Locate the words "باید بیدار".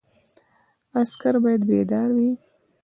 1.43-2.09